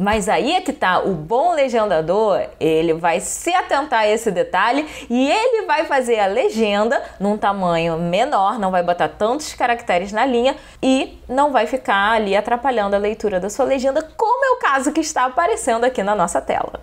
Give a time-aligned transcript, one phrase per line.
[0.00, 4.88] Mas aí é que tá, o bom legendador, ele vai se atentar a esse detalhe
[5.10, 10.24] e ele vai fazer a legenda num tamanho menor, não vai botar tantos caracteres na
[10.24, 14.58] linha e não vai ficar ali atrapalhando a leitura da sua legenda, como é o
[14.58, 16.80] caso que está aparecendo aqui na nossa tela.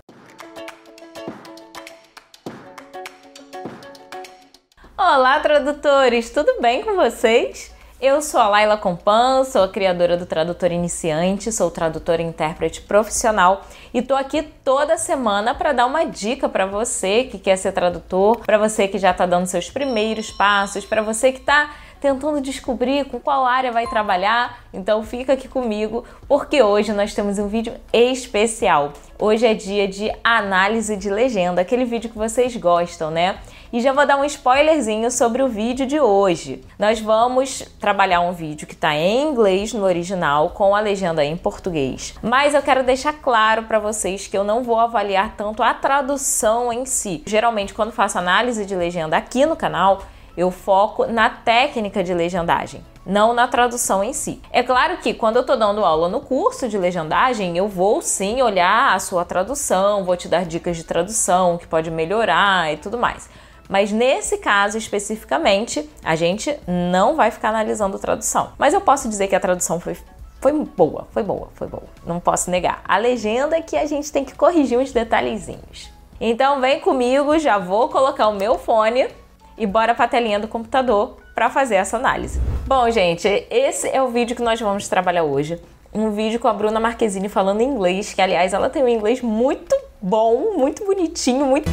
[4.96, 6.30] Olá, tradutores!
[6.30, 7.76] Tudo bem com vocês?
[8.00, 12.80] Eu sou a Laila Compan, sou a criadora do Tradutor Iniciante, sou tradutora e intérprete
[12.80, 13.62] profissional
[13.92, 18.38] e tô aqui toda semana para dar uma dica para você que quer ser tradutor,
[18.46, 23.04] para você que já está dando seus primeiros passos, para você que está tentando descobrir
[23.06, 24.60] com qual área vai trabalhar.
[24.72, 28.92] Então fica aqui comigo, porque hoje nós temos um vídeo especial.
[29.18, 33.40] Hoje é dia de análise de legenda, aquele vídeo que vocês gostam, né?
[33.70, 36.64] E já vou dar um spoilerzinho sobre o vídeo de hoje.
[36.78, 41.36] Nós vamos trabalhar um vídeo que está em inglês no original com a legenda em
[41.36, 42.14] português.
[42.22, 46.72] Mas eu quero deixar claro para vocês que eu não vou avaliar tanto a tradução
[46.72, 47.22] em si.
[47.26, 50.00] Geralmente quando faço análise de legenda aqui no canal,
[50.34, 54.40] eu foco na técnica de legendagem, não na tradução em si.
[54.50, 58.40] É claro que quando eu estou dando aula no curso de legendagem, eu vou sim
[58.40, 62.96] olhar a sua tradução, vou te dar dicas de tradução que pode melhorar e tudo
[62.96, 63.28] mais.
[63.68, 68.52] Mas nesse caso especificamente, a gente não vai ficar analisando tradução.
[68.56, 69.96] Mas eu posso dizer que a tradução foi
[70.40, 71.82] foi boa, foi boa, foi boa.
[72.06, 72.80] Não posso negar.
[72.86, 75.90] A legenda é que a gente tem que corrigir uns detalhezinhos.
[76.20, 79.08] Então vem comigo, já vou colocar o meu fone
[79.56, 82.40] e bora para a telinha do computador para fazer essa análise.
[82.66, 85.60] Bom, gente, esse é o vídeo que nós vamos trabalhar hoje.
[85.92, 89.74] Um vídeo com a Bruna Marquezine falando inglês, que aliás ela tem um inglês muito
[90.00, 91.70] bom, muito bonitinho, muito.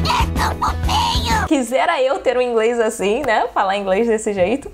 [1.48, 3.48] Quisera eu ter um inglês assim, né?
[3.54, 4.72] Falar inglês desse jeito.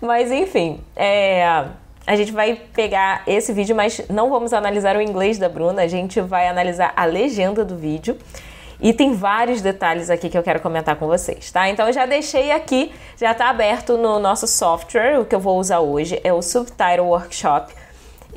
[0.00, 1.66] Mas enfim, é...
[2.06, 5.88] a gente vai pegar esse vídeo, mas não vamos analisar o inglês da Bruna, a
[5.88, 8.16] gente vai analisar a legenda do vídeo.
[8.82, 11.68] E tem vários detalhes aqui que eu quero comentar com vocês, tá?
[11.68, 15.58] Então eu já deixei aqui, já está aberto no nosso software, o que eu vou
[15.58, 17.74] usar hoje é o Subtitle Workshop.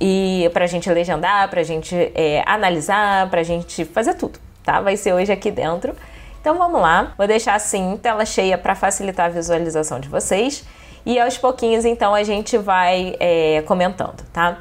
[0.06, 4.82] E pra gente legendar, pra gente é, analisar, pra gente fazer tudo, tá?
[4.82, 5.96] Vai ser hoje aqui dentro.
[6.42, 10.66] Então vamos lá, vou deixar assim tela cheia para facilitar a visualização de vocês
[11.06, 14.58] e aos pouquinhos então a gente vai é, comentando, tá?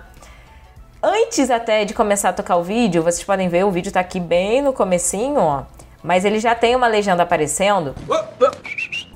[1.03, 4.21] Antes até de começar a tocar o vídeo, vocês podem ver, o vídeo tá aqui
[4.21, 5.65] bem no comecinho, ó.
[6.05, 7.97] Mas ele já tem uma legenda aparecendo.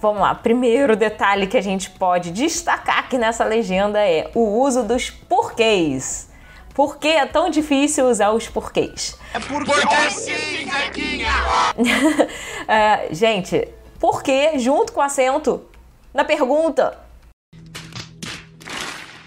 [0.07, 4.85] Vamos lá, primeiro detalhe que a gente pode destacar aqui nessa legenda é o uso
[4.85, 6.31] dos porquês.
[6.73, 9.19] Por que é tão difícil usar os porquês?
[9.35, 11.33] É porque, porque sim, Zequinha!
[11.77, 13.67] uh, gente,
[13.99, 15.67] por que junto com acento
[16.15, 16.97] na pergunta?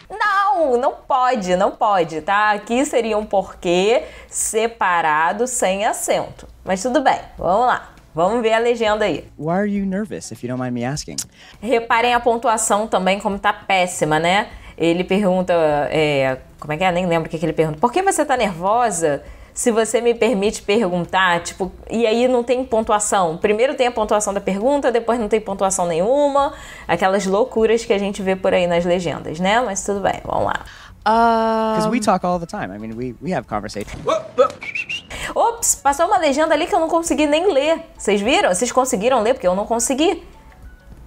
[0.10, 2.52] Não, não pode, não pode, tá?
[2.52, 6.48] Aqui seria um porquê separado sem acento.
[6.64, 7.99] Mas tudo bem, vamos lá.
[8.20, 9.24] Vamos ver a legenda aí.
[9.38, 11.16] Why are you nervous, if you don't mind me asking?
[11.62, 14.50] Reparem a pontuação também como tá péssima, né?
[14.78, 15.54] Ele pergunta,
[15.90, 16.92] é, como é que é?
[16.92, 17.80] Nem lembro o que, que ele pergunta.
[17.80, 19.24] Por que você tá nervosa?
[19.54, 23.38] se você me permite perguntar, tipo, e aí não tem pontuação.
[23.38, 26.54] Primeiro tem a pontuação da pergunta, depois não tem pontuação nenhuma,
[26.88, 29.60] aquelas loucuras que a gente vê por aí nas legendas, né?
[29.60, 30.66] Mas tudo bem, vamos lá.
[31.04, 32.74] Because we talk all the time.
[32.74, 34.00] I mean, we, we have conversation.
[35.40, 37.90] Ops, passou uma legenda ali que eu não consegui nem ler.
[37.98, 38.54] Vocês viram?
[38.54, 39.34] Vocês conseguiram ler?
[39.34, 40.28] Porque eu não consegui.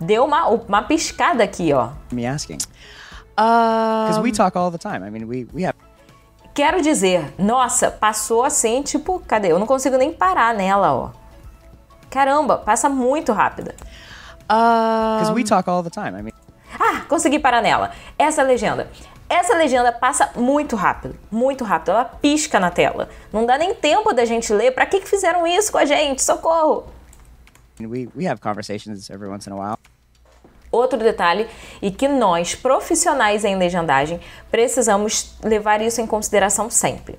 [0.01, 1.91] Deu uma, uma piscada aqui, ó.
[2.11, 2.57] Me asking.
[3.37, 5.07] Because we talk all the time.
[5.07, 5.77] I mean, we, we have
[6.55, 9.53] Quero dizer, nossa, passou assim, tipo, cadê?
[9.53, 11.11] Eu não consigo nem parar nela, ó.
[12.09, 13.75] Caramba, passa muito rápida.
[14.49, 16.19] Because we talk all the time.
[16.19, 16.33] I mean...
[16.79, 17.93] Ah, consegui parar nela.
[18.19, 18.89] Essa legenda.
[19.33, 21.93] Essa legenda passa muito rápido, muito rápido.
[21.93, 23.09] Ela pisca na tela.
[23.33, 24.73] Não dá nem tempo da gente ler.
[24.73, 26.23] Pra que, que fizeram isso com a gente?
[26.23, 26.85] Socorro!
[27.81, 29.79] We, we have conversations every once in a while.
[30.71, 31.49] Outro detalhe
[31.81, 34.21] e que nós, profissionais em legendagem,
[34.51, 37.19] precisamos levar isso em consideração sempre.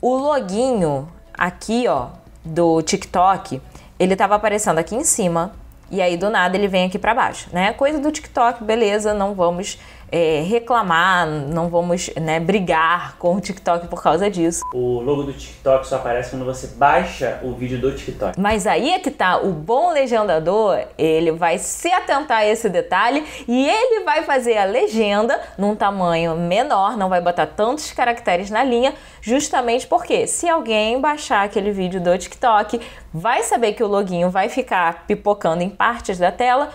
[0.00, 2.10] O loginho aqui, ó,
[2.44, 3.60] do TikTok,
[3.98, 5.52] ele estava aparecendo aqui em cima
[5.90, 7.72] e aí do nada ele vem aqui para baixo, né?
[7.72, 9.80] Coisa do TikTok, beleza, não vamos
[10.10, 14.62] é, reclamar, não vamos né, brigar com o TikTok por causa disso.
[14.72, 18.38] O logo do TikTok só aparece quando você baixa o vídeo do TikTok.
[18.38, 23.24] Mas aí é que tá, o bom legendador, ele vai se atentar a esse detalhe
[23.48, 28.62] e ele vai fazer a legenda num tamanho menor, não vai botar tantos caracteres na
[28.62, 32.80] linha, justamente porque se alguém baixar aquele vídeo do TikTok,
[33.12, 36.70] vai saber que o loginho vai ficar pipocando em partes da tela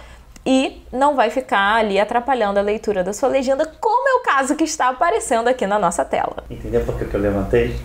[0.46, 4.56] e não vai ficar ali atrapalhando a leitura da sua legenda, como é o caso
[4.56, 6.44] que está aparecendo aqui na nossa tela.
[6.50, 7.80] Entendeu por que eu levantei?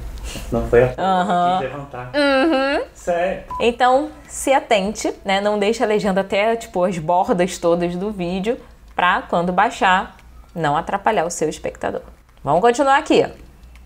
[0.50, 1.58] Não foi a Aham.
[1.58, 2.12] que quis levantar.
[2.14, 2.84] Uhum.
[2.94, 3.44] Sério.
[3.60, 5.40] Então, se atente, né?
[5.40, 8.58] Não deixe a legenda até, tipo, as bordas todas do vídeo
[8.96, 10.16] pra quando baixar,
[10.54, 12.02] não atrapalhar o seu espectador.
[12.42, 13.26] Vamos continuar aqui.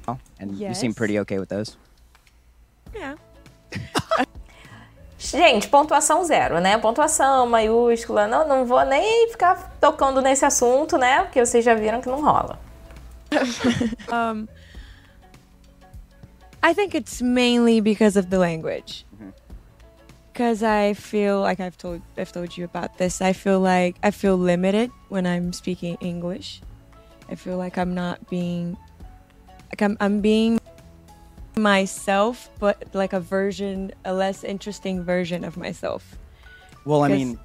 [0.07, 0.79] Oh, and you Yes.
[0.79, 1.77] seem pretty okay with those.
[2.95, 3.17] Yeah.
[5.19, 6.79] Gente, pontuação zero, né?
[6.79, 8.29] Pontuação maiúscula.
[8.29, 11.25] Não, não vou nem ficar tocando nesse assunto, né?
[11.25, 12.59] Porque vocês já viram que não rola.
[14.11, 14.49] Um,
[16.63, 19.05] I think it's mainly because of the language.
[20.33, 23.21] Because I feel like I've told I've told you about this.
[23.21, 26.63] I feel like I feel limited when I'm speaking English.
[27.29, 28.77] I feel like I'm not being
[29.69, 30.61] like I'm I'm being
[31.59, 36.17] myself, but like a version, a less interesting version of myself.
[36.85, 37.39] Well, I mean,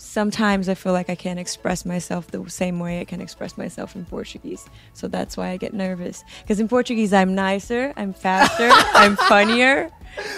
[0.00, 3.96] Sometimes I feel like I can't express myself the same way I can express myself
[3.96, 4.64] in Portuguese.
[4.94, 6.22] So that's why I get nervous.
[6.40, 9.90] Because in Portuguese, I'm nicer, I'm faster, I'm funnier.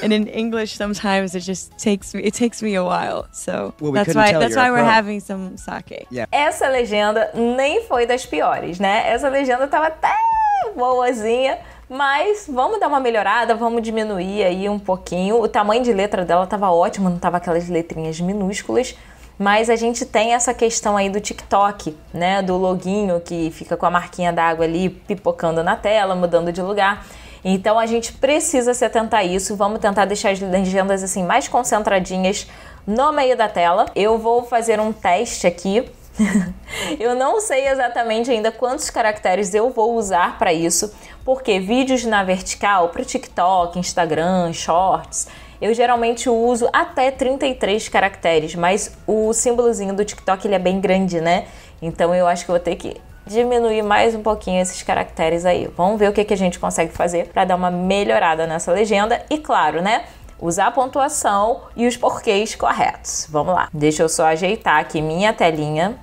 [0.03, 3.29] And in English, sometimes it just takes me, it takes me a while.
[3.33, 6.07] So Well, we that's why, that's why we're having some sake.
[6.11, 6.25] Yeah.
[6.33, 9.09] Essa legenda nem foi das piores, né?
[9.09, 10.17] Essa legenda tava até
[10.75, 11.59] boazinha,
[11.91, 15.43] mas vamos dar uma melhorada, vamos diminuir aí um pouquinho.
[15.43, 18.95] O tamanho de letra dela tava ótimo, não tava aquelas letrinhas minúsculas.
[19.37, 22.43] Mas a gente tem essa questão aí do TikTok, né?
[22.43, 27.05] Do loginho que fica com a marquinha d'água ali pipocando na tela, mudando de lugar.
[27.45, 29.57] Então a gente precisa se atentar a isso.
[29.57, 32.47] Vamos tentar deixar as legendas assim mais concentradinhas
[32.87, 33.87] no meio da tela.
[33.97, 35.91] Eu vou fazer um teste aqui
[36.99, 40.93] eu não sei exatamente ainda quantos caracteres eu vou usar para isso,
[41.25, 45.29] porque vídeos na vertical para TikTok, Instagram, Shorts,
[45.61, 51.21] eu geralmente uso até 33 caracteres, mas o símbolozinho do TikTok ele é bem grande,
[51.21, 51.47] né?
[51.83, 52.97] Então eu acho que vou ter que
[53.27, 55.69] diminuir mais um pouquinho esses caracteres aí.
[55.77, 59.23] Vamos ver o que, que a gente consegue fazer para dar uma melhorada nessa legenda
[59.31, 60.05] e claro, né?
[60.41, 63.27] Usar a pontuação e os porquês corretos.
[63.31, 63.69] Vamos lá.
[63.73, 65.99] Deixa eu só ajeitar aqui minha telinha,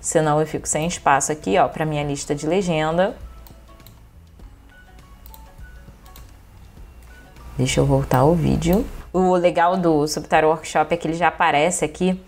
[0.00, 3.16] senão eu fico sem espaço aqui, ó, para minha lista de legenda.
[7.56, 8.86] Deixa eu voltar ao vídeo.
[9.12, 12.22] O legal do Subtitle Workshop é que ele já aparece aqui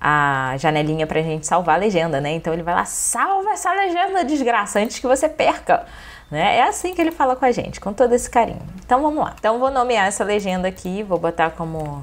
[0.00, 2.32] a janelinha pra gente salvar a legenda, né?
[2.32, 5.86] Então ele vai lá, salva essa legenda, desgraça, antes que você perca.
[6.30, 6.56] Né?
[6.56, 8.62] É assim que ele fala com a gente, com todo esse carinho.
[8.84, 9.34] Então vamos lá.
[9.38, 12.02] Então vou nomear essa legenda aqui, vou botar como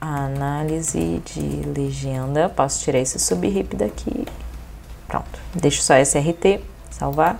[0.00, 2.48] análise de legenda.
[2.48, 4.26] Posso tirar esse sub-hip daqui.
[5.06, 5.40] Pronto.
[5.54, 6.60] Deixo só SRT,
[6.90, 7.38] salvar.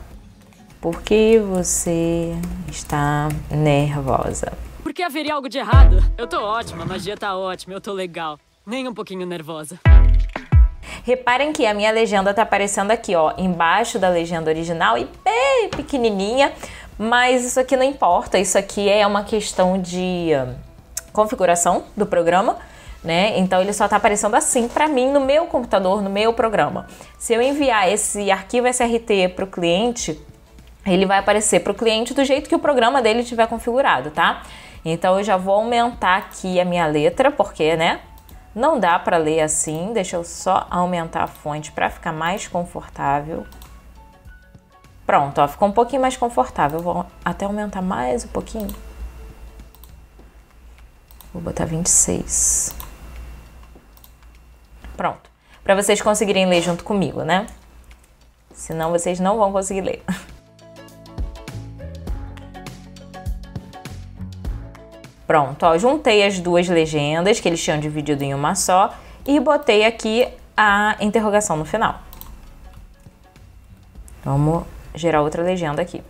[0.80, 2.32] Por que você
[2.68, 4.52] está nervosa?
[4.82, 6.02] Por que haveria algo de errado?
[6.16, 8.38] Eu tô ótima, a magia tá ótima, eu tô legal.
[8.64, 9.78] Nem um pouquinho nervosa.
[11.04, 15.68] Reparem que a minha legenda tá aparecendo aqui, ó, embaixo da legenda original e bem
[15.70, 16.52] pequenininha,
[16.98, 20.54] mas isso aqui não importa, isso aqui é uma questão de uh,
[21.12, 22.58] configuração do programa,
[23.02, 23.38] né?
[23.38, 26.86] Então ele só tá aparecendo assim para mim no meu computador, no meu programa.
[27.18, 30.20] Se eu enviar esse arquivo SRT para o cliente,
[30.86, 34.42] ele vai aparecer para o cliente do jeito que o programa dele tiver configurado, tá?
[34.84, 38.00] Então eu já vou aumentar aqui a minha letra, porque, né?
[38.54, 39.92] Não dá para ler assim.
[39.92, 43.46] Deixa eu só aumentar a fonte para ficar mais confortável.
[45.06, 46.80] Pronto, ó, ficou um pouquinho mais confortável.
[46.80, 48.74] Vou até aumentar mais um pouquinho.
[51.32, 52.74] Vou botar 26.
[54.96, 55.30] Pronto.
[55.62, 57.46] Para vocês conseguirem ler junto comigo, né?
[58.52, 60.04] Senão vocês não vão conseguir ler.
[65.28, 68.94] Pronto, ó, juntei as duas legendas que eles tinham dividido em uma só
[69.26, 71.96] e botei aqui a interrogação no final.
[74.24, 76.02] Vamos gerar outra legenda aqui.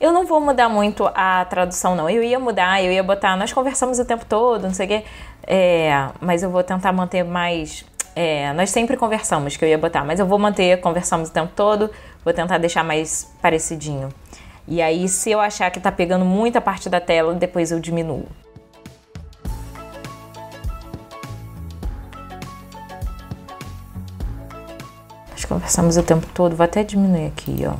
[0.00, 2.08] Eu não vou mudar muito a tradução, não.
[2.08, 5.04] Eu ia mudar, eu ia botar, nós conversamos o tempo todo, não sei o quê,
[5.44, 7.84] é, mas eu vou tentar manter mais.
[8.14, 11.52] É, nós sempre conversamos, que eu ia botar, mas eu vou manter, conversamos o tempo
[11.56, 11.90] todo,
[12.24, 14.08] vou tentar deixar mais parecidinho.
[14.66, 18.26] E aí, se eu achar que tá pegando muita parte da tela, depois eu diminuo.
[25.30, 27.74] Nós conversamos o tempo todo, vou até diminuir aqui, ó.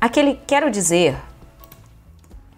[0.00, 1.14] Aquele quero dizer.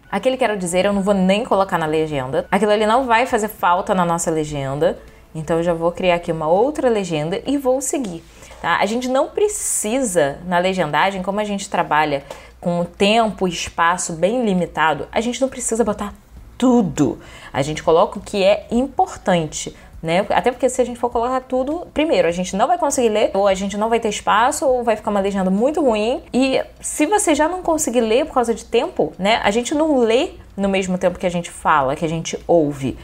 [0.09, 2.47] Aquele quero dizer eu não vou nem colocar na legenda.
[2.51, 4.97] Aquilo ali não vai fazer falta na nossa legenda.
[5.35, 8.23] Então eu já vou criar aqui uma outra legenda e vou seguir.
[8.63, 8.77] Tá?
[8.77, 12.23] A gente não precisa, na legendagem, como a gente trabalha
[12.61, 16.15] com tempo e espaço bem limitado, a gente não precisa botar
[16.57, 17.19] tudo.
[17.53, 19.77] A gente coloca o que é importante.
[20.01, 20.25] Né?
[20.31, 23.33] Até porque se a gente for colocar tudo, primeiro, a gente não vai conseguir ler,
[23.35, 26.23] ou a gente não vai ter espaço, ou vai ficar uma legenda muito ruim.
[26.33, 29.41] E se você já não conseguir ler por causa de tempo, né?
[29.43, 32.97] A gente não lê no mesmo tempo que a gente fala, que a gente ouve.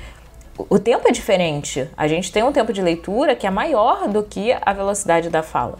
[0.58, 1.88] O tempo é diferente.
[1.96, 5.42] A gente tem um tempo de leitura que é maior do que a velocidade da
[5.42, 5.78] fala.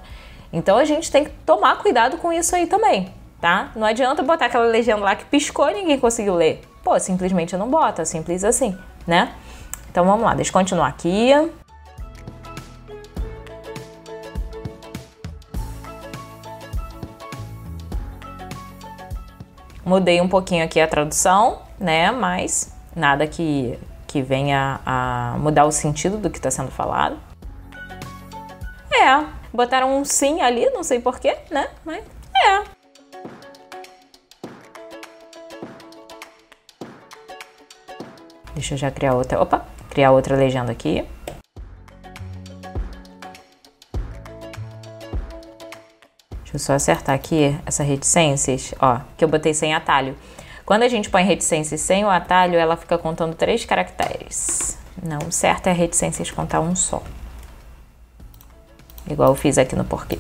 [0.53, 3.73] Então a gente tem que tomar cuidado com isso aí também, tá?
[3.75, 6.63] Não adianta botar aquela legenda lá que piscou e ninguém conseguiu ler.
[6.85, 9.35] Pô, simplesmente não bota, simples assim, né?
[9.91, 11.33] Então vamos lá, deixa eu continuar aqui.
[19.85, 22.11] Mudei um pouquinho aqui a tradução, né?
[22.11, 27.19] Mas nada que, que venha a mudar o sentido do que está sendo falado.
[28.91, 31.69] É, botaram um sim ali, não sei porquê, né?
[31.85, 32.03] Mas
[32.45, 32.65] é.
[38.55, 39.41] Deixa eu já criar outra.
[39.41, 41.07] Opa, criar outra legenda aqui.
[46.43, 50.17] Deixa eu só acertar aqui essa reticências, ó, que eu botei sem atalho.
[50.69, 54.77] Quando a gente põe reticências sem o atalho, ela fica contando três caracteres.
[55.03, 57.03] Não, o certo é reticências contar um só.
[59.11, 60.19] Igual eu fiz aqui no porquê.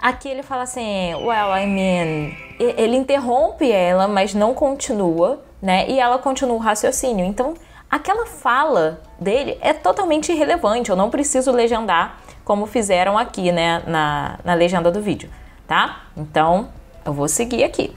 [0.00, 5.88] Aqui ele fala assim, well, I mean, ele interrompe ela, mas não continua, né?
[5.88, 7.24] E ela continua o raciocínio.
[7.24, 7.54] Então,
[7.92, 10.88] aquela fala dele é totalmente irrelevante.
[10.88, 15.28] Eu não preciso legendar como fizeram aqui, né, na, na legenda do vídeo,
[15.68, 16.00] tá?
[16.16, 16.70] Então,
[17.04, 17.94] eu vou seguir aqui.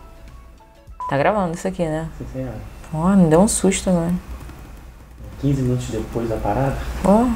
[1.09, 2.09] Tá gravando isso aqui, né?
[2.17, 2.57] Sim, senhora.
[2.91, 4.19] Pô, me deu um susto, mano.
[5.41, 6.77] 15 minutos depois da parada.
[7.01, 7.27] Pô.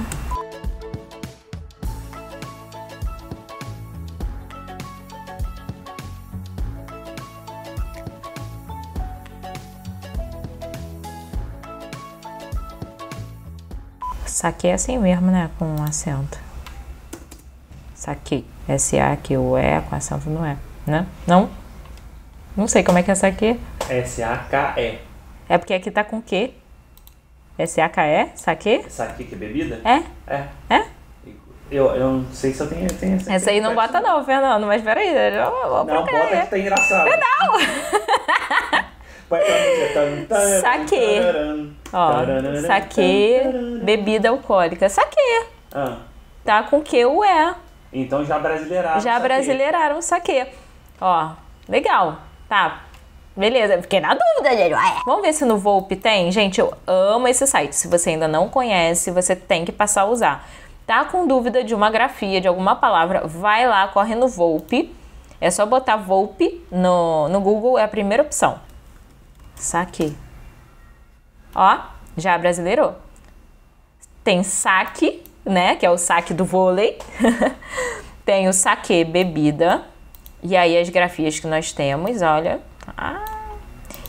[14.39, 15.49] Saquei assim mesmo, né?
[15.59, 16.39] Com um acento.
[17.93, 18.45] Saquei.
[18.69, 20.55] S-A-Q-U-E com acento não é,
[20.87, 21.05] né?
[21.27, 21.49] Não?
[22.55, 23.59] Não sei como é que é saquei.
[23.89, 24.99] S-A-K-E.
[25.49, 26.53] É porque aqui tá com Q.
[27.57, 28.29] S-A-K-E?
[28.35, 28.85] Saquei?
[28.87, 29.81] Saque que é bebida?
[29.83, 30.03] É?
[30.25, 30.45] É.
[30.69, 30.85] É?
[31.69, 33.33] Eu, eu não sei se eu tenho, tenho essa.
[33.33, 36.43] Essa aí não bota não, Fernando, mas peraí, eu vou, vou Não, bota aí.
[36.43, 37.09] que tá engraçado.
[37.09, 37.59] Não!
[40.61, 40.95] Saque.
[41.91, 42.11] Ó,
[42.67, 43.41] saque,
[43.83, 44.87] bebida alcoólica.
[44.89, 45.15] Saque.
[45.73, 45.97] Ah,
[46.43, 47.55] Tá com Q o E.
[47.93, 48.99] então já brasileiraram.
[49.01, 49.23] Já saque.
[49.23, 50.47] brasileiraram saque.
[51.01, 51.31] Ó,
[51.67, 52.17] legal.
[52.47, 52.81] Tá.
[53.35, 54.75] Beleza, fiquei na dúvida, gente.
[55.05, 56.31] Vamos ver se no Volpe tem.
[56.31, 57.73] Gente, eu amo esse site.
[57.75, 60.47] Se você ainda não conhece, você tem que passar a usar.
[60.85, 64.93] Tá com dúvida de uma grafia, de alguma palavra, vai lá, corre no Volpe.
[65.39, 68.59] É só botar Volpe no, no Google, é a primeira opção.
[69.55, 70.15] Saque.
[71.53, 71.79] Ó,
[72.17, 72.95] já brasileirou.
[74.23, 75.75] Tem saque, né?
[75.75, 76.97] Que é o saque do vôlei.
[78.25, 79.83] Tem o saque bebida.
[80.43, 82.59] E aí as grafias que nós temos, olha.
[82.97, 83.25] Ah.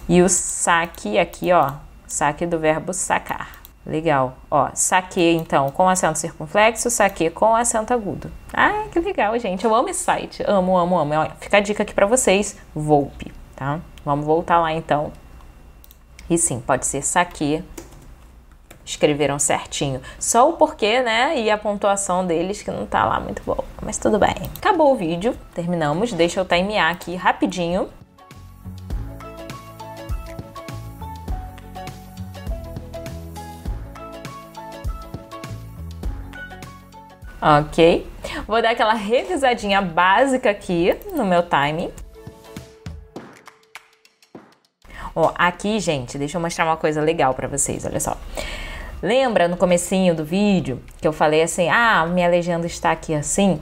[0.08, 1.72] E o saque aqui, ó.
[2.06, 3.60] Saque do verbo sacar.
[3.86, 4.36] Legal.
[4.50, 8.30] Ó, saque então com acento circunflexo, saque com acento agudo.
[8.52, 9.64] Ah, que legal, gente.
[9.64, 10.44] Eu amo esse site.
[10.46, 11.14] Amo, amo, amo.
[11.40, 12.56] Fica a dica aqui pra vocês.
[12.74, 13.80] Volpe, tá?
[14.04, 15.12] Vamos voltar lá então.
[16.30, 17.62] E sim, pode ser saque
[18.84, 20.00] escreveram certinho.
[20.18, 21.38] Só o porquê, né?
[21.38, 23.64] E a pontuação deles que não tá lá muito boa.
[23.82, 24.34] Mas tudo bem.
[24.56, 26.12] Acabou o vídeo, terminamos.
[26.12, 27.88] Deixa eu timear aqui rapidinho.
[37.42, 38.06] Ok.
[38.46, 41.90] Vou dar aquela revisadinha básica aqui no meu time.
[45.22, 48.16] Ó, aqui, gente, deixa eu mostrar uma coisa legal pra vocês, olha só.
[49.02, 53.60] Lembra no comecinho do vídeo que eu falei assim, ah, minha legenda está aqui assim,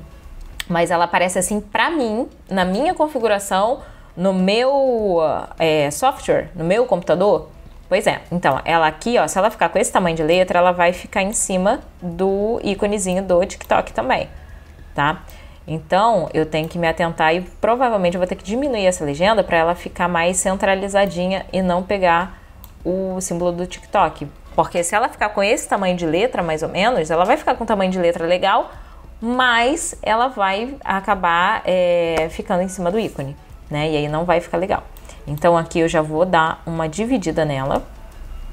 [0.69, 3.81] mas ela aparece assim pra mim, na minha configuração,
[4.17, 5.19] no meu
[5.59, 7.49] é, software, no meu computador?
[7.89, 10.71] Pois é, então, ela aqui, ó, se ela ficar com esse tamanho de letra, ela
[10.71, 14.29] vai ficar em cima do íconezinho do TikTok também,
[14.95, 15.25] tá?
[15.71, 19.45] Então, eu tenho que me atentar e provavelmente eu vou ter que diminuir essa legenda
[19.45, 22.41] para ela ficar mais centralizadinha e não pegar
[22.83, 24.27] o símbolo do TikTok.
[24.57, 27.55] Porque se ela ficar com esse tamanho de letra, mais ou menos, ela vai ficar
[27.55, 28.71] com um tamanho de letra legal,
[29.21, 33.37] mas ela vai acabar é, ficando em cima do ícone,
[33.71, 33.91] né?
[33.91, 34.85] E aí não vai ficar legal.
[35.27, 37.87] Então aqui eu já vou dar uma dividida nela,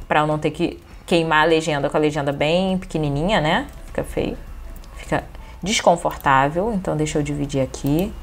[0.06, 3.68] para eu não ter que queimar a legenda com a legenda bem pequenininha, né?
[3.86, 4.38] Fica feio.
[4.98, 5.24] Fica
[5.66, 8.14] desconfortável, então deixa eu dividir aqui.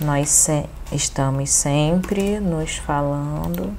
[0.00, 3.74] Nós se estamos sempre nos falando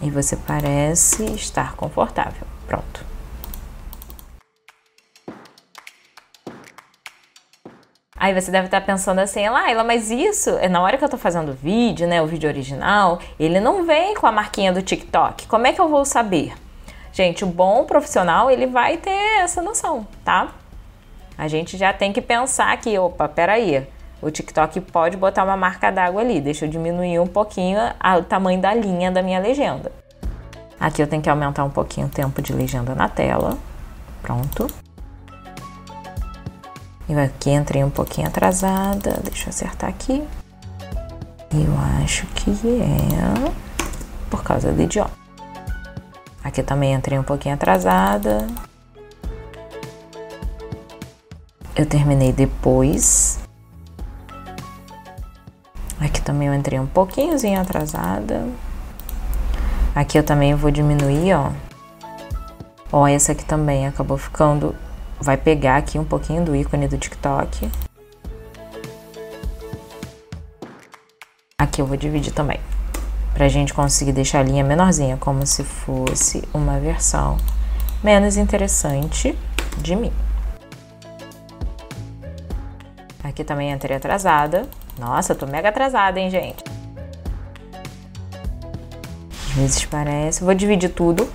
[0.00, 2.46] e você parece estar confortável.
[2.66, 3.04] Pronto.
[8.16, 11.16] Aí você deve estar pensando assim, Laila, mas isso, é na hora que eu tô
[11.16, 15.46] fazendo o vídeo, né, o vídeo original, ele não vem com a marquinha do TikTok.
[15.46, 16.52] Como é que eu vou saber?
[17.14, 20.52] Gente, o bom profissional, ele vai ter essa noção, tá?
[21.40, 23.88] A gente já tem que pensar que, opa, peraí,
[24.20, 27.78] o TikTok pode botar uma marca d'água ali, deixa eu diminuir um pouquinho
[28.18, 29.90] o tamanho da linha da minha legenda.
[30.78, 33.56] Aqui eu tenho que aumentar um pouquinho o tempo de legenda na tela.
[34.20, 34.66] Pronto.
[37.08, 40.22] E aqui entrei um pouquinho atrasada, deixa eu acertar aqui.
[41.54, 43.50] Eu acho que é
[44.28, 45.10] por causa do idioma.
[46.44, 48.46] Aqui também entrei um pouquinho atrasada.
[51.80, 53.40] Eu terminei depois.
[55.98, 58.46] Aqui também eu entrei um pouquinhozinho atrasada.
[59.94, 61.50] Aqui eu também vou diminuir, ó.
[62.92, 64.76] Ó, essa aqui também acabou ficando
[65.18, 67.70] vai pegar aqui um pouquinho do ícone do TikTok.
[71.56, 72.60] Aqui eu vou dividir também,
[73.32, 77.38] pra gente conseguir deixar a linha menorzinha, como se fosse uma versão
[78.04, 79.34] menos interessante
[79.78, 80.12] de mim.
[83.40, 84.68] Aqui também entrei atrasada.
[84.98, 86.62] Nossa, eu tô mega atrasada, hein, gente?
[89.32, 90.44] Às vezes parece.
[90.44, 91.26] Vou dividir tudo.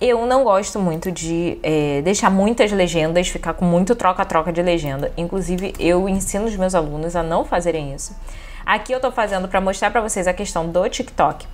[0.00, 5.12] Eu não gosto muito de é, deixar muitas legendas, ficar com muito troca-troca de legenda.
[5.16, 8.16] Inclusive, eu ensino os meus alunos a não fazerem isso.
[8.64, 11.44] Aqui eu tô fazendo para mostrar para vocês a questão do TikTok.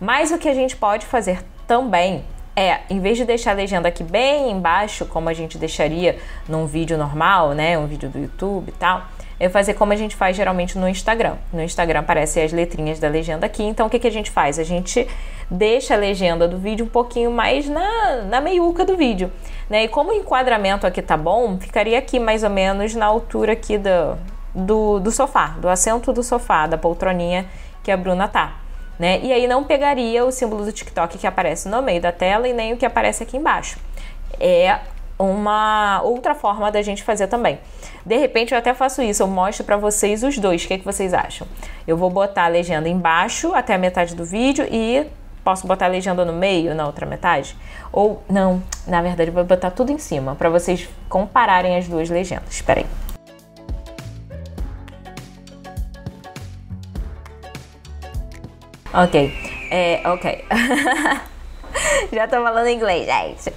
[0.00, 2.24] Mas o que a gente pode fazer também
[2.56, 6.66] é, em vez de deixar a legenda aqui bem embaixo, como a gente deixaria num
[6.66, 9.02] vídeo normal, né, um vídeo do YouTube e tal,
[9.44, 11.36] é fazer como a gente faz geralmente no Instagram.
[11.52, 14.58] No Instagram aparecem as letrinhas da legenda aqui, então o que, que a gente faz?
[14.58, 15.06] A gente
[15.50, 19.30] deixa a legenda do vídeo um pouquinho mais na, na meiuca do vídeo.
[19.68, 19.84] Né?
[19.84, 23.76] E como o enquadramento aqui tá bom, ficaria aqui mais ou menos na altura aqui
[23.76, 24.18] do,
[24.54, 27.44] do, do sofá, do assento do sofá, da poltroninha
[27.82, 28.54] que a Bruna tá.
[28.98, 29.20] Né?
[29.22, 32.54] E aí não pegaria o símbolo do TikTok que aparece no meio da tela e
[32.54, 33.78] nem o que aparece aqui embaixo.
[34.40, 34.78] É
[35.18, 37.58] uma outra forma da gente fazer também.
[38.04, 40.64] De repente eu até faço isso, eu mostro para vocês os dois.
[40.64, 41.46] O que, é que vocês acham?
[41.86, 45.06] Eu vou botar a legenda embaixo até a metade do vídeo e
[45.44, 47.56] posso botar a legenda no meio, na outra metade?
[47.92, 52.10] Ou não, na verdade eu vou botar tudo em cima para vocês compararem as duas
[52.10, 52.52] legendas.
[52.52, 52.86] Espera aí.
[58.92, 59.32] Ok,
[59.70, 60.44] é, ok.
[62.12, 63.52] Já tô falando inglês, gente.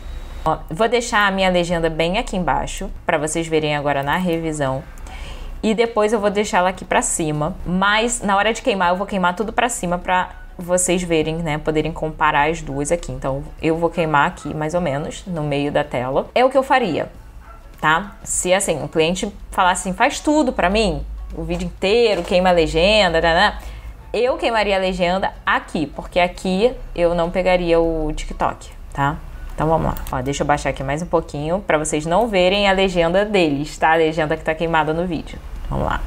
[0.47, 4.81] Ó, vou deixar a minha legenda bem aqui embaixo para vocês verem agora na revisão.
[5.61, 8.95] E depois eu vou deixar ela aqui para cima, mas na hora de queimar eu
[8.95, 13.11] vou queimar tudo para cima para vocês verem, né, poderem comparar as duas aqui.
[13.11, 16.29] Então eu vou queimar aqui mais ou menos no meio da tela.
[16.33, 17.11] É o que eu faria,
[17.81, 18.15] tá?
[18.23, 21.05] Se assim, o cliente falasse assim, faz tudo para mim,
[21.35, 23.57] o vídeo inteiro, queima a legenda, né, né?
[24.13, 29.17] Eu queimaria a legenda aqui, porque aqui eu não pegaria o TikTok, tá?
[29.57, 29.95] Então vamos lá.
[30.11, 33.75] Ó, deixa eu baixar aqui mais um pouquinho para vocês não verem a legenda deles,
[33.75, 33.93] tá?
[33.93, 35.39] A legenda que tá queimada no vídeo.
[35.67, 35.99] Vamos lá.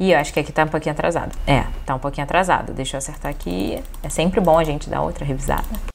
[0.00, 1.36] E eu acho que aqui tá um pouquinho atrasado.
[1.46, 2.72] É, tá um pouquinho atrasado.
[2.72, 3.78] Deixa eu acertar aqui.
[4.02, 5.91] É sempre bom a gente dar outra revisada.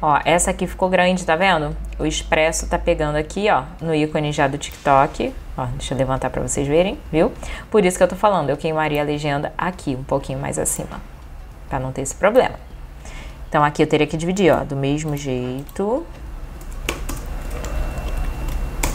[0.00, 1.76] Ó, essa aqui ficou grande, tá vendo?
[1.98, 5.34] O expresso tá pegando aqui, ó, no ícone já do TikTok.
[5.56, 7.32] Ó, deixa eu levantar para vocês verem, viu?
[7.70, 11.00] Por isso que eu tô falando, eu queimaria a legenda aqui, um pouquinho mais acima,
[11.68, 12.54] para não ter esse problema.
[13.48, 16.06] Então aqui eu teria que dividir, ó, do mesmo jeito.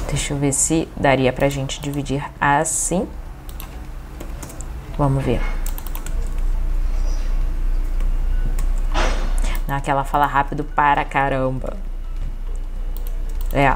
[0.08, 3.08] Deixa eu ver se daria pra gente dividir assim.
[4.96, 5.42] Vamos ver.
[9.67, 11.78] Naquela fala rápido para caramba.
[13.54, 13.76] É.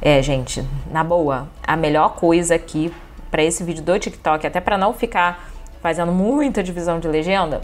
[0.00, 2.92] É, gente, na boa, a melhor coisa aqui
[3.30, 5.50] para esse vídeo do TikTok, até para não ficar
[5.82, 7.60] fazendo muita divisão de legenda,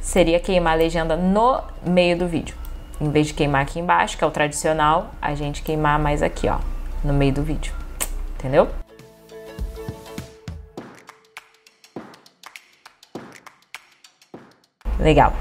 [0.00, 2.56] seria queimar a legenda no meio do vídeo.
[3.00, 6.48] Em vez de queimar aqui embaixo, que é o tradicional, a gente queimar mais aqui,
[6.48, 6.58] ó,
[7.04, 7.72] no meio do vídeo.
[8.36, 8.68] Entendeu?
[14.98, 15.32] Legal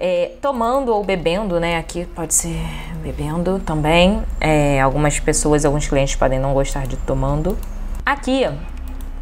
[0.00, 1.76] é, tomando ou bebendo, né?
[1.76, 2.58] Aqui pode ser
[3.02, 4.22] bebendo também.
[4.40, 7.56] É, algumas pessoas, alguns clientes podem não gostar de tomando.
[8.04, 8.48] Aqui,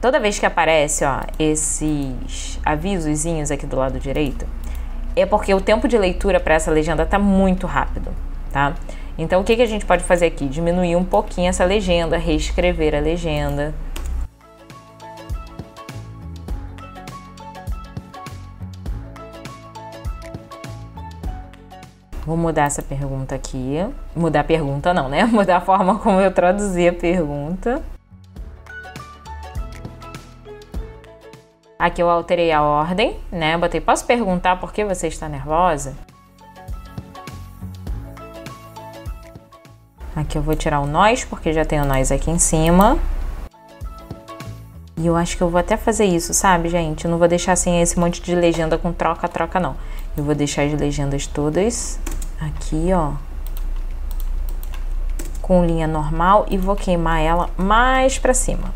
[0.00, 4.46] toda vez que aparece, ó, esses avisozinhos aqui do lado direito,
[5.16, 8.12] é porque o tempo de leitura para essa legenda tá muito rápido,
[8.52, 8.74] tá?
[9.18, 10.46] Então o que, que a gente pode fazer aqui?
[10.46, 13.74] Diminuir um pouquinho essa legenda, reescrever a legenda.
[22.28, 23.78] Vou mudar essa pergunta aqui.
[24.14, 25.24] Mudar a pergunta não, né?
[25.32, 27.82] Mudar a forma como eu traduzi a pergunta.
[31.78, 33.56] Aqui eu alterei a ordem, né?
[33.56, 35.94] Botei, posso perguntar por que você está nervosa?
[40.14, 42.98] Aqui eu vou tirar o nós, porque já tem o nós aqui em cima.
[44.98, 47.06] E eu acho que eu vou até fazer isso, sabe, gente?
[47.06, 49.74] Eu não vou deixar assim esse monte de legenda com troca-troca, não.
[50.14, 51.98] Eu vou deixar as legendas todas
[52.40, 53.12] aqui, ó,
[55.42, 58.74] com linha normal e vou queimar ela mais para cima.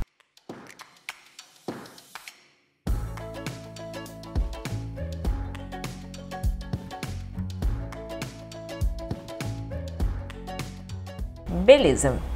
[11.64, 12.31] Beleza.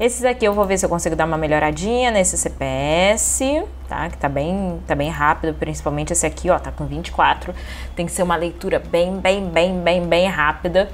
[0.00, 3.42] Esses aqui eu vou ver se eu consigo dar uma melhoradinha nesse CPS,
[3.86, 4.08] tá?
[4.08, 7.54] Que tá bem, tá bem rápido, principalmente esse aqui, ó, tá com 24.
[7.94, 10.88] Tem que ser uma leitura bem, bem, bem, bem, bem rápida.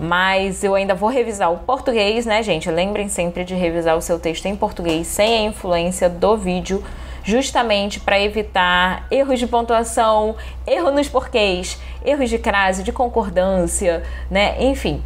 [0.00, 2.70] Mas eu ainda vou revisar o português, né, gente?
[2.70, 6.82] Lembrem sempre de revisar o seu texto em português sem a influência do vídeo
[7.22, 10.34] justamente para evitar erros de pontuação,
[10.66, 14.56] erro nos porquês, erros de crase, de concordância, né?
[14.64, 15.02] Enfim,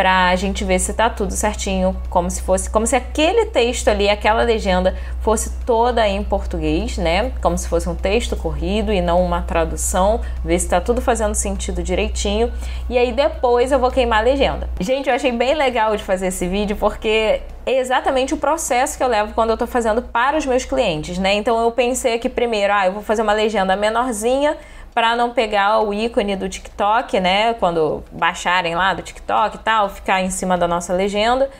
[0.00, 3.88] para a gente ver se tá tudo certinho, como se fosse, como se aquele texto
[3.88, 7.32] ali, aquela legenda fosse toda em português, né?
[7.42, 11.34] Como se fosse um texto corrido e não uma tradução, ver se tá tudo fazendo
[11.34, 12.50] sentido direitinho.
[12.88, 14.70] E aí depois eu vou queimar a legenda.
[14.80, 19.04] Gente, eu achei bem legal de fazer esse vídeo porque é exatamente o processo que
[19.04, 21.34] eu levo quando eu tô fazendo para os meus clientes, né?
[21.34, 24.56] Então eu pensei aqui primeiro, ah, eu vou fazer uma legenda menorzinha
[24.94, 27.54] para não pegar o ícone do TikTok, né?
[27.54, 31.50] Quando baixarem lá do TikTok e tal, ficar em cima da nossa legenda.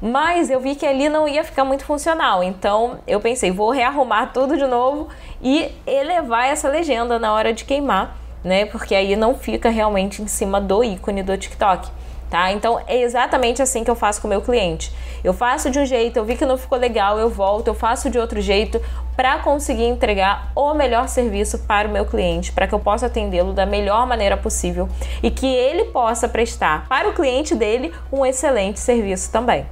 [0.00, 4.26] Mas eu vi que ali não ia ficar muito funcional, então eu pensei, vou rearrumar
[4.32, 5.08] tudo de novo
[5.42, 8.64] e elevar essa legenda na hora de queimar, né?
[8.64, 11.90] Porque aí não fica realmente em cima do ícone do TikTok
[12.30, 12.52] tá?
[12.52, 14.92] Então é exatamente assim que eu faço com o meu cliente.
[15.22, 18.08] Eu faço de um jeito, eu vi que não ficou legal, eu volto, eu faço
[18.08, 18.80] de outro jeito
[19.16, 23.52] para conseguir entregar o melhor serviço para o meu cliente, para que eu possa atendê-lo
[23.52, 24.88] da melhor maneira possível
[25.22, 29.66] e que ele possa prestar para o cliente dele um excelente serviço também.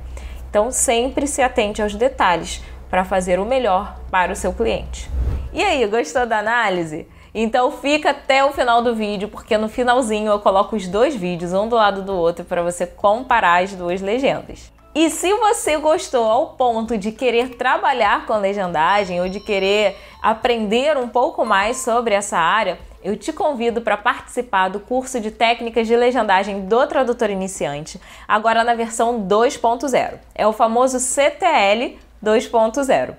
[0.50, 5.10] Então sempre se atente aos detalhes para fazer o melhor para o seu cliente.
[5.52, 7.06] E aí, gostou da análise?
[7.40, 11.52] Então fica até o final do vídeo, porque no finalzinho eu coloco os dois vídeos,
[11.52, 14.72] um do lado do outro, para você comparar as duas legendas.
[14.92, 20.96] E se você gostou ao ponto de querer trabalhar com legendagem ou de querer aprender
[20.96, 25.86] um pouco mais sobre essa área, eu te convido para participar do curso de técnicas
[25.86, 30.14] de legendagem do tradutor iniciante, agora na versão 2.0.
[30.34, 33.14] É o famoso CTL 2.0.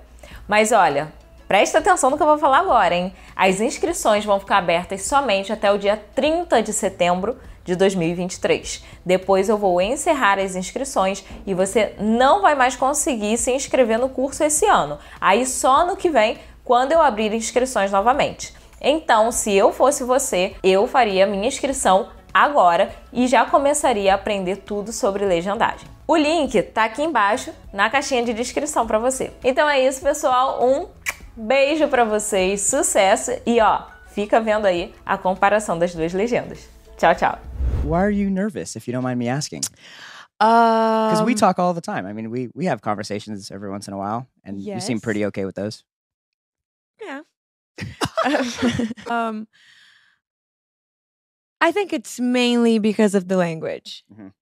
[0.46, 1.10] Mas olha,
[1.50, 3.12] Presta atenção no que eu vou falar agora, hein?
[3.34, 8.84] As inscrições vão ficar abertas somente até o dia 30 de setembro de 2023.
[9.04, 14.08] Depois eu vou encerrar as inscrições e você não vai mais conseguir se inscrever no
[14.08, 14.96] curso esse ano.
[15.20, 18.54] Aí só no que vem, quando eu abrir inscrições novamente.
[18.80, 24.58] Então, se eu fosse você, eu faria minha inscrição agora e já começaria a aprender
[24.58, 25.88] tudo sobre legendagem.
[26.06, 29.32] O link tá aqui embaixo na caixinha de descrição para você.
[29.44, 30.64] Então é isso, pessoal.
[30.64, 30.88] Um
[31.36, 36.68] Beijo para vocês, sucesso e ó, fica vendo aí a comparação das duas legendas.
[36.98, 37.38] Tchau, tchau.
[37.84, 39.60] Why are you nervous, if you don't mind me asking?
[40.38, 42.06] Because Um, we talk all the time.
[42.06, 45.02] I mean, we we have conversations every once in a while, and you seem Yes.
[45.04, 45.84] pretty okay with those.
[47.00, 47.22] Yeah.
[49.10, 49.46] um,
[51.60, 54.02] I think it's mainly because of the language.
[54.12, 54.32] Mhm.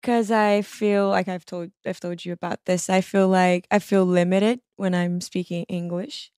[0.00, 2.88] Because I feel like I've told I've told you about this.
[2.88, 6.32] I feel like I feel limited when I'm speaking English.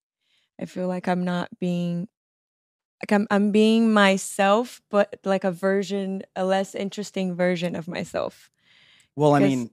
[0.61, 2.09] I feel like I'm not being
[3.03, 8.51] like I'm I'm being myself, but like a version, a less interesting version of myself.
[9.17, 9.71] Well, I mean,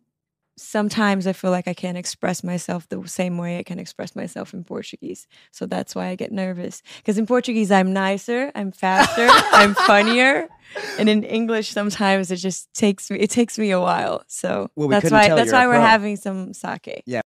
[0.59, 4.53] sometimes I feel like I can't express myself the same way I can express myself
[4.53, 5.27] in Portuguese.
[5.51, 6.81] So that's why I get nervous.
[6.97, 10.47] Because in Portuguese, I'm nicer, I'm faster, I'm funnier.
[10.99, 14.21] And in English, sometimes it just takes me, it takes me a while.
[14.27, 15.81] So Well, we that's why, that's why we're pro.
[15.81, 17.01] having some sake.
[17.07, 17.17] yeah,